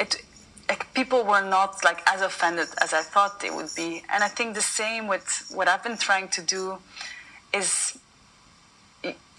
[0.00, 0.22] it
[0.68, 4.02] like people were not like as offended as I thought they would be.
[4.12, 6.78] And I think the same with what I've been trying to do
[7.54, 7.98] is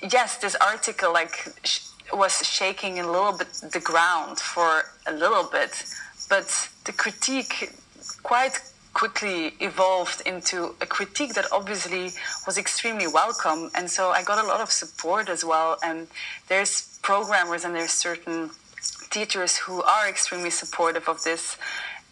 [0.02, 1.82] yes, this article like sh-
[2.14, 5.84] was shaking a little bit the ground for a little bit,
[6.30, 7.72] but the critique
[8.24, 8.60] quite
[8.94, 12.12] quickly evolved into a critique that obviously
[12.46, 13.70] was extremely welcome.
[13.76, 15.78] And so I got a lot of support as well.
[15.84, 16.08] And
[16.48, 18.50] there's programmers and there's certain
[19.10, 21.58] teachers who are extremely supportive of this.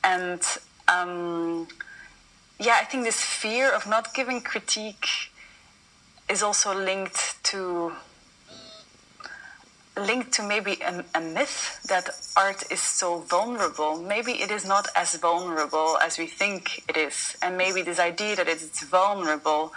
[0.03, 0.41] And
[0.87, 1.67] um,
[2.59, 5.07] yeah, I think this fear of not giving critique
[6.29, 7.93] is also linked to
[9.97, 13.97] linked to maybe a, a, myth that art is so vulnerable.
[13.97, 18.35] Maybe it is not as vulnerable as we think it is, and maybe this idea
[18.35, 19.73] that it's vulnerable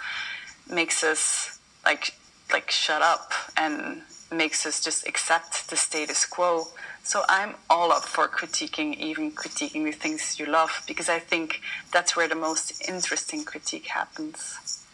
[0.69, 2.13] makes us like
[2.51, 6.67] like shut up and makes us just accept the status quo.
[7.03, 11.61] So I'm all up for critiquing, even critiquing the things you love, because I think
[11.91, 14.85] that's where the most interesting critique happens.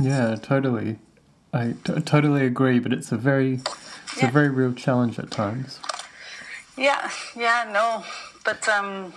[0.00, 0.98] Yeah, totally.
[1.52, 4.28] I t- totally agree, but it's a very it's yeah.
[4.28, 5.80] a very real challenge at times.
[6.76, 8.04] Yeah, yeah, no,
[8.44, 9.12] but um,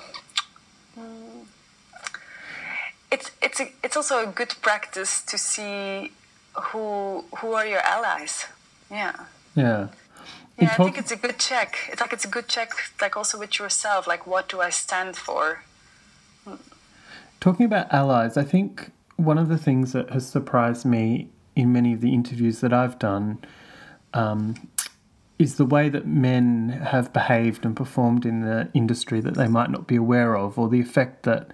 [3.12, 6.12] it's it's a, it's also a good practice to see
[6.56, 8.48] who who are your allies.
[8.90, 9.14] Yeah.
[9.56, 9.88] Yeah.
[10.60, 11.90] Yeah, I think it's a good check.
[11.92, 14.06] It's like it's a good check, like also with yourself.
[14.08, 15.64] Like, what do I stand for?
[17.40, 21.94] Talking about allies, I think one of the things that has surprised me in many
[21.94, 23.40] of the interviews that I've done
[24.14, 24.70] um,
[25.40, 29.72] is the way that men have behaved and performed in the industry that they might
[29.72, 31.50] not be aware of, or the effect that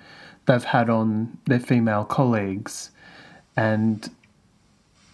[0.46, 2.92] they've had on their female colleagues.
[3.56, 4.10] And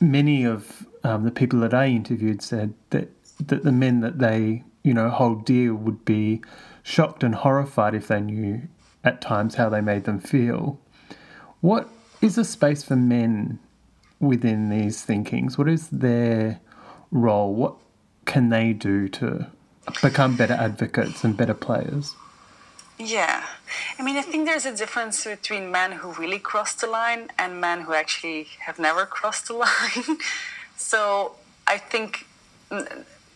[0.02, 4.64] many of um, the people that I interviewed said that, that the men that they,
[4.84, 6.42] you know, hold dear would be
[6.84, 8.62] shocked and horrified if they knew
[9.04, 10.80] at times how they made them feel.
[11.62, 11.90] What
[12.22, 13.60] is a space for men
[14.20, 15.58] within these thinkings?
[15.58, 16.60] What is their
[17.12, 17.54] role?
[17.54, 17.76] What
[18.26, 19.48] can they do to
[20.02, 22.16] become better advocates and better players?
[22.98, 23.44] Yeah.
[24.00, 27.60] I mean, I think there's a difference between men who really cross the line and
[27.60, 30.18] men who actually have never crossed the line.
[30.78, 31.34] so
[31.68, 32.26] I think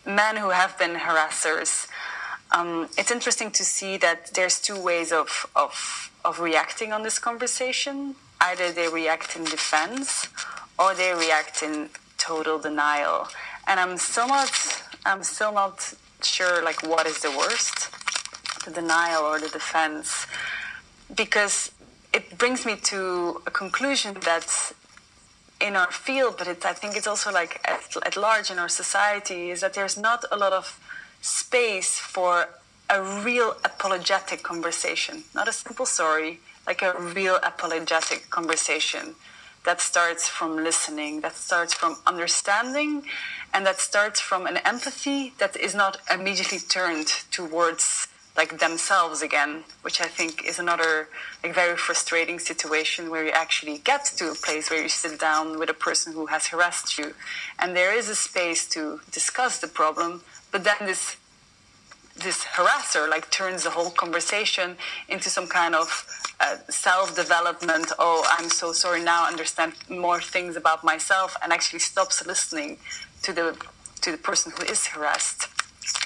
[0.05, 1.87] men who have been harassers,
[2.51, 7.19] um, it's interesting to see that there's two ways of, of, of reacting on this
[7.19, 8.15] conversation.
[8.41, 10.27] Either they react in defense
[10.77, 13.27] or they react in total denial
[13.69, 14.51] and I'm still not
[15.05, 17.89] I'm still not sure like what is the worst,
[18.65, 20.25] the denial or the defense,
[21.15, 21.71] because
[22.11, 24.73] it brings me to a conclusion that
[25.59, 28.69] in our field, but it, I think it's also like at, at large in our
[28.69, 30.79] society, is that there's not a lot of
[31.21, 32.47] space for
[32.89, 39.15] a real apologetic conversation, not a simple story, like a real apologetic conversation
[39.65, 43.03] that starts from listening, that starts from understanding,
[43.53, 48.07] and that starts from an empathy that is not immediately turned towards
[48.39, 49.51] like themselves again,
[49.85, 50.93] which I think is another
[51.43, 55.45] like very frustrating situation where you actually get to a place where you sit down
[55.59, 57.07] with a person who has harassed you,
[57.59, 58.81] and there is a space to
[59.19, 60.11] discuss the problem,
[60.53, 61.03] but then this
[62.25, 64.67] this harasser like turns the whole conversation
[65.13, 65.87] into some kind of
[66.45, 67.87] uh, self-development.
[68.05, 69.71] Oh i'm so sorry now I understand
[70.05, 72.71] more things about myself and actually stops listening
[73.25, 73.47] to the
[74.03, 75.41] to the person who is harassed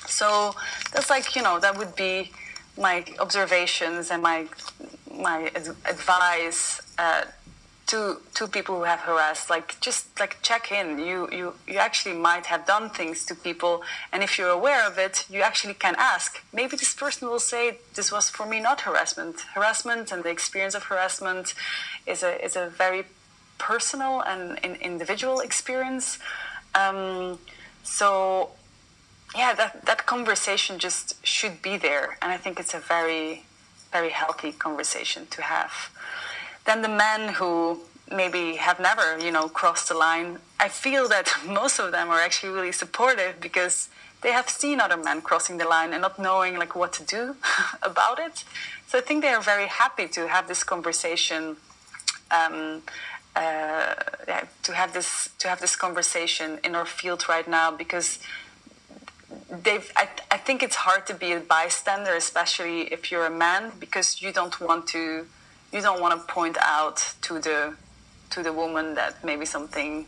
[0.08, 0.56] so
[0.92, 2.32] that's like you know that would be
[2.78, 4.48] my observations and my
[5.12, 5.52] my
[5.86, 7.24] advice uh,
[7.88, 9.50] to to people who have harassed.
[9.50, 11.00] Like just like check in.
[11.00, 13.84] You you you actually might have done things to people.
[14.12, 16.42] And if you're aware of it you actually can ask.
[16.54, 19.42] Maybe this person will say this was for me not harassment.
[19.54, 21.54] Harassment and the experience of harassment
[22.08, 23.04] is a is a very
[23.58, 26.20] personal and individual experience.
[26.76, 27.38] Um,
[27.84, 28.50] so
[29.36, 33.44] yeah that that conversation just should be there and i think it's a very
[33.92, 35.90] very healthy conversation to have
[36.66, 37.80] then the men who
[38.12, 42.20] maybe have never, you know, crossed the line, I feel that most of them are
[42.20, 43.90] actually really supportive because
[44.22, 47.36] they have seen other men crossing the line and not knowing like what to do
[47.84, 48.44] about it.
[48.88, 51.58] So I think they are very happy to have this conversation.
[52.32, 52.84] Um,
[53.36, 53.96] uh,
[54.28, 58.20] yeah, to have this to have this conversation in our field right now because
[59.50, 63.72] they've I, I think it's hard to be a bystander especially if you're a man
[63.80, 65.26] because you don't want to
[65.72, 67.76] you don't want to point out to the
[68.32, 70.06] to the woman that maybe something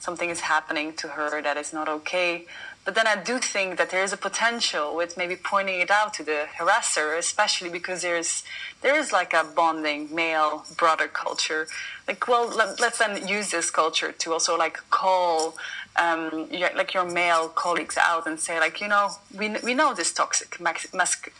[0.00, 2.46] something is happening to her that is not okay
[2.88, 6.14] but then I do think that there is a potential with maybe pointing it out
[6.14, 8.44] to the harasser, especially because there's
[8.80, 11.66] there is like a bonding male brother culture.
[12.06, 15.58] Like, well, let, us then use this culture to also like call
[15.98, 20.12] um, like your male colleagues out and say like, you know, we we know this
[20.12, 20.86] toxic mas-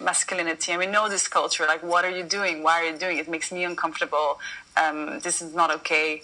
[0.01, 1.65] masculinity and we know this culture.
[1.67, 2.63] Like, what are you doing?
[2.63, 3.23] Why are you doing it?
[3.27, 4.41] It makes me uncomfortable.
[4.77, 6.23] Um, this is not okay.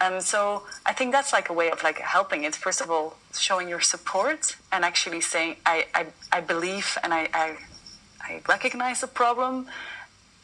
[0.00, 2.54] And so I think that's like a way of like helping it.
[2.54, 7.28] First of all, showing your support and actually saying, I, I, I believe and I,
[7.32, 7.56] I,
[8.20, 9.66] I recognize the problem.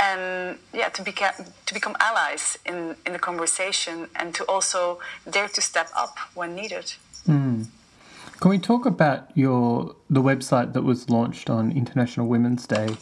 [0.01, 5.49] And yeah, to, beca- to become allies in, in the conversation and to also dare
[5.49, 6.95] to step up when needed.
[7.29, 7.67] Mm.
[8.41, 12.97] Can we talk about your the website that was launched on International Women's Day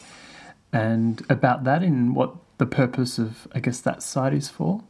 [0.73, 4.83] and about that and what the purpose of I guess that site is for?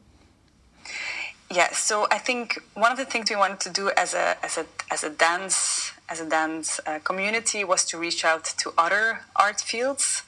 [1.53, 4.59] Yeah, so I think one of the things we wanted to do as a as
[4.59, 9.21] a as a dance as a dance uh, community was to reach out to other
[9.37, 10.25] art fields.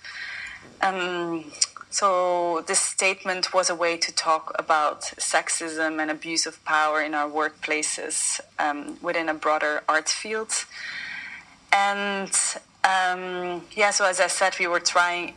[0.81, 1.51] Um,
[1.93, 7.15] so this statement was a way to talk about sexism and abuse of power in
[7.15, 10.53] our workplaces um, within a broader art field.
[11.73, 12.35] And
[12.85, 15.35] um, yeah, so as I said, we were trying.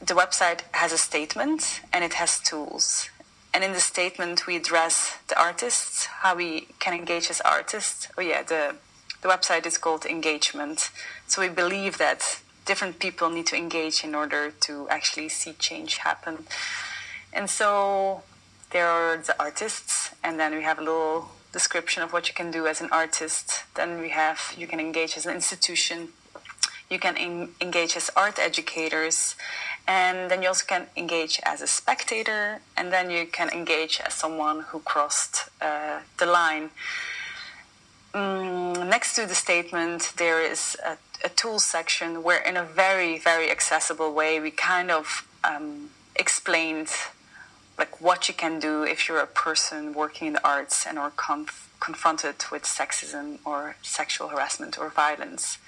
[0.00, 3.10] The website has a statement and it has tools
[3.52, 8.08] and in the statement, we address the artists, how we can engage as artists.
[8.16, 8.76] Oh, yeah, the,
[9.22, 10.90] the website is called Engagement.
[11.26, 15.92] So we believe that different people need to engage in order to actually see change
[16.08, 16.34] happen.
[17.36, 18.22] And so
[18.72, 19.92] there are the artists,
[20.24, 21.16] and then we have a little
[21.52, 23.46] description of what you can do as an artist.
[23.78, 25.98] Then we have you can engage as an institution,
[26.92, 29.16] you can en- engage as art educators,
[29.88, 32.42] and then you also can engage as a spectator,
[32.76, 36.66] and then you can engage as someone who crossed uh, the line.
[38.14, 40.92] Mm, next to the statement, there is a,
[41.24, 46.88] a tools section where, in a very, very accessible way, we kind of um, explained
[47.78, 51.10] like what you can do if you're a person working in the arts and are
[51.10, 55.58] conf- confronted with sexism or sexual harassment or violence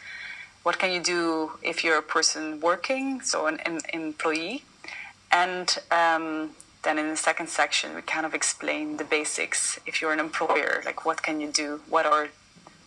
[0.63, 4.63] what can you do if you're a person working, so an, an employee,
[5.31, 6.51] and um,
[6.83, 9.81] then in the second section we kind of explain the basics.
[9.87, 11.81] If you're an employer, like what can you do?
[11.89, 12.29] What are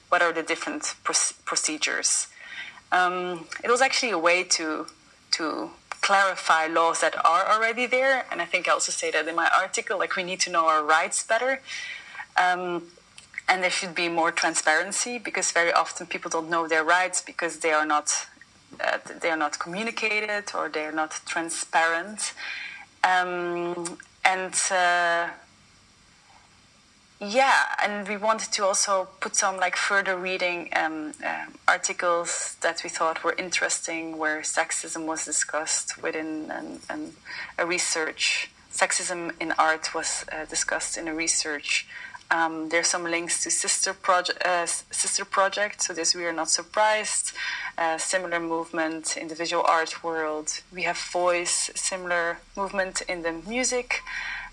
[0.10, 2.28] what are the different procedures?
[2.92, 4.88] Um, it was actually a way to
[5.32, 5.72] to
[6.02, 9.50] clarify laws that are already there, and I think I also say that in my
[9.58, 9.98] article.
[9.98, 11.62] Like we need to know our rights better.
[12.38, 12.84] Um,
[13.48, 17.60] and there should be more transparency because very often people don't know their rights because
[17.60, 18.28] they are not
[18.84, 22.34] uh, they are not communicated or they are not transparent
[23.04, 25.30] um, and uh,
[27.20, 32.82] yeah and we wanted to also put some like further reading um, uh, articles that
[32.84, 37.14] we thought were interesting where sexism was discussed within an, an,
[37.58, 41.88] a research sexism in art was uh, discussed in a research
[42.32, 45.82] um, there's some links to sister project, uh, sister project.
[45.84, 47.34] So this we are not surprised.
[47.78, 50.62] Uh, similar movement in the visual art world.
[50.74, 54.02] We have voice, similar movement in the music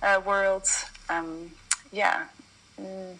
[0.03, 0.69] uh, world.
[1.09, 1.53] Um,
[1.91, 2.27] yeah.
[2.81, 3.17] Mm.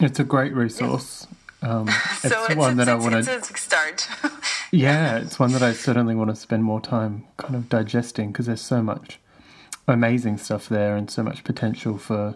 [0.00, 1.26] It's a great resource.
[1.62, 3.34] Um, it's so it's, one it's, that I want to.
[3.34, 4.08] It's a start.
[4.70, 8.46] yeah, it's one that I certainly want to spend more time kind of digesting because
[8.46, 9.18] there's so much
[9.88, 12.34] amazing stuff there and so much potential for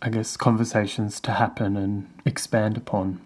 [0.00, 3.20] I guess, conversations to happen and expand upon.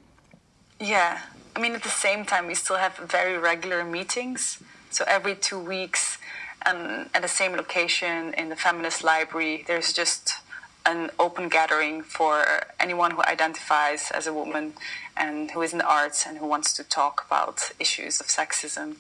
[0.81, 1.21] Yeah.
[1.55, 4.63] I mean, at the same time, we still have very regular meetings.
[4.91, 6.17] So every two weeks,
[6.65, 10.37] um, at the same location in the feminist library, there's just
[10.85, 12.45] an open gathering for
[12.81, 14.73] anyone who identifies as a woman
[15.17, 18.97] and who is in the arts and who wants to talk about issues of sexism.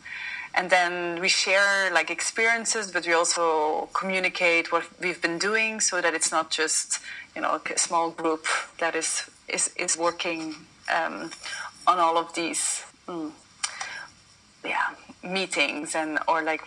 [0.55, 6.01] And then we share like experiences but we also communicate what we've been doing so
[6.01, 7.01] that it's not just
[7.35, 8.47] you know a small group
[8.78, 10.55] that is is, is working
[10.95, 11.30] um,
[11.87, 12.85] on all of these.
[13.09, 13.33] Mm,
[14.64, 14.89] yeah
[15.23, 16.62] meetings and or like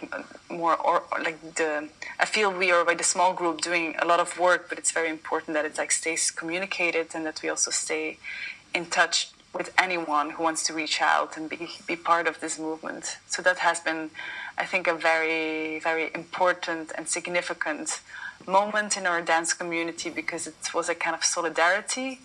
[0.50, 1.90] more or, or, like the
[2.20, 4.92] I feel we are like a small group doing a lot of work, but it's
[4.92, 8.18] very important that it like stays communicated and that we also stay
[8.74, 12.60] in touch with anyone who wants to reach out and be, be part of this
[12.60, 13.18] movement.
[13.28, 14.12] So that has been,
[14.58, 18.02] I think, a very, very important and significant
[18.46, 22.20] moment in our dance community because it was a kind of solidarity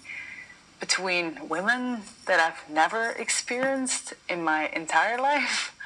[0.81, 5.77] between women that I've never experienced in my entire life.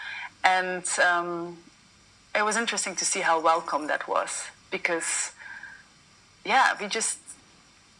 [0.44, 1.58] And um,
[2.34, 5.32] it was interesting to see how welcome that was because,
[6.44, 7.18] yeah, we just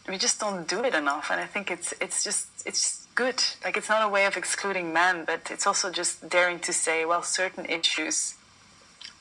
[0.07, 1.31] we just don't do it enough.
[1.31, 3.41] And i think it's it's just it's good.
[3.63, 7.05] Like it's not a way of excluding men but it's also just daring to say
[7.05, 8.35] well certain issues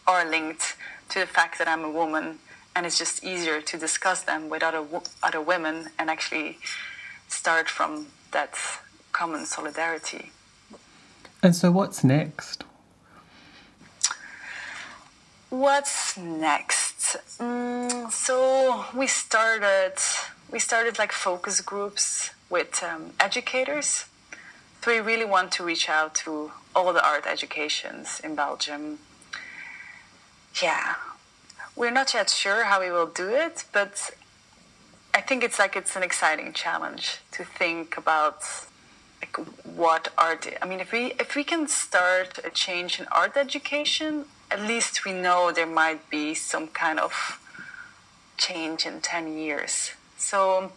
[0.06, 0.76] are linked
[1.08, 2.38] to the fact that i'm a woman
[2.74, 4.84] and it's just easier to discuss them with other
[5.22, 6.58] other women and actually
[7.28, 8.54] start from that
[9.12, 10.32] common solidarity.
[11.42, 12.64] And so what's next
[15.62, 19.94] what's next mm, so we started
[20.54, 24.06] we started like focus groups with um, educators.
[24.80, 28.98] So we really want to reach out to all the art educations in Belgium.
[30.62, 30.94] Yeah,
[31.74, 34.10] we're not yet sure how we will do it, but
[35.12, 38.38] I think it's like it's an exciting challenge to think about
[39.20, 40.46] like what art.
[40.62, 45.04] I mean, if we if we can start a change in art education, at least
[45.04, 47.12] we know there might be some kind of
[48.36, 49.92] change in ten years.
[50.16, 50.72] So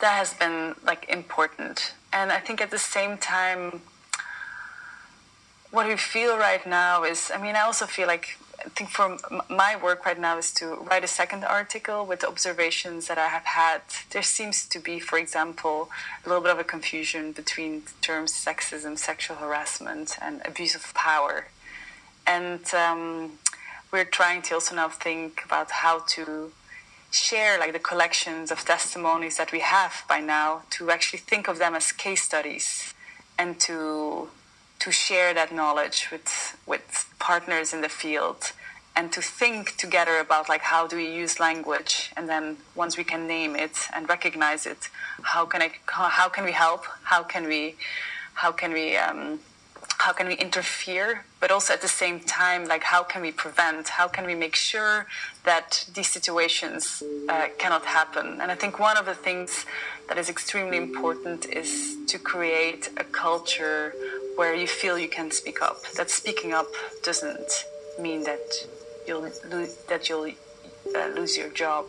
[0.00, 1.94] that has been like important.
[2.12, 3.82] And I think at the same time,
[5.70, 8.26] what we feel right now is, I mean, I also feel like,
[8.64, 9.16] I think for
[9.48, 13.28] my work right now is to write a second article with the observations that I
[13.28, 13.82] have had.
[14.10, 15.90] There seems to be, for example,
[16.24, 20.92] a little bit of a confusion between the terms sexism, sexual harassment, and abuse of
[20.94, 21.36] power.
[22.26, 23.38] And um,
[23.92, 26.52] we're trying to also now think about how to
[27.10, 31.58] share like the collections of testimonies that we have by now to actually think of
[31.58, 32.94] them as case studies
[33.38, 34.28] and to
[34.78, 38.52] to share that knowledge with with partners in the field
[38.94, 43.04] and to think together about like how do we use language and then once we
[43.04, 44.90] can name it and recognize it
[45.22, 46.84] how can I how can we help?
[47.04, 47.76] How can we
[48.34, 49.40] how can we um,
[49.98, 53.88] how can we interfere but also at the same time like how can we prevent?
[53.88, 55.06] How can we make sure
[55.44, 58.40] that these situations uh, cannot happen?
[58.40, 59.66] And i think one of the things
[60.08, 63.94] that is extremely important is to create a culture
[64.36, 66.70] where you feel you can speak up that speaking up
[67.02, 67.50] doesn't
[68.00, 68.46] mean that
[69.06, 70.30] you'll lose that you'll
[70.94, 71.84] uh, lose your job.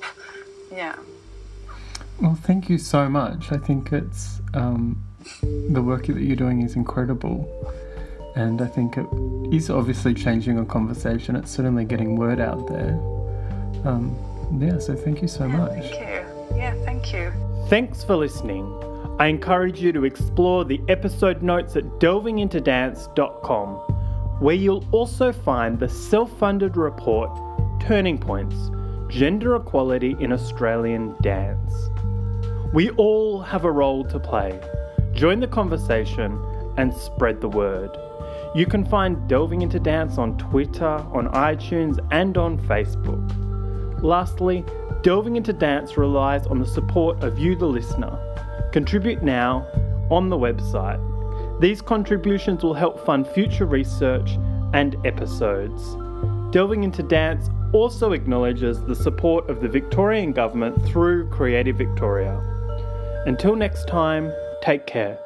[0.71, 0.95] Yeah.
[2.21, 3.51] Well thank you so much.
[3.51, 5.03] I think it's um,
[5.41, 7.37] the work that you're doing is incredible
[8.37, 9.07] and I think it
[9.51, 11.35] is obviously changing a conversation.
[11.35, 12.93] It's certainly getting word out there.
[13.83, 14.15] Um,
[14.59, 15.71] yeah, so thank you so yeah, much.
[15.71, 16.55] Thank you.
[16.55, 17.33] Yeah, thank you.
[17.67, 18.71] Thanks for listening.
[19.19, 23.69] I encourage you to explore the episode notes at delvingintodance.com,
[24.39, 27.31] where you'll also find the self funded report
[27.81, 28.69] Turning Points
[29.09, 31.73] Gender Equality in Australian Dance.
[32.71, 34.59] We all have a role to play.
[35.13, 36.39] Join the conversation
[36.77, 37.97] and spread the word.
[38.55, 43.23] You can find Delving into Dance on Twitter, on iTunes, and on Facebook.
[44.01, 44.63] Lastly,
[45.03, 48.17] Delving into Dance relies on the support of you, the listener.
[48.71, 49.65] Contribute now
[50.09, 51.01] on the website.
[51.59, 54.37] These contributions will help fund future research
[54.73, 55.95] and episodes.
[56.51, 62.39] Delving into Dance also acknowledges the support of the Victorian Government through Creative Victoria.
[63.25, 64.31] Until next time,
[64.61, 65.19] take care.